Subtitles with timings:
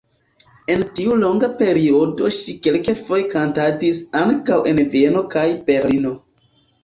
[0.75, 6.15] En tiu longa periodo ŝi kelkfoje kantadis ankaŭ en Vieno kaj Berlino.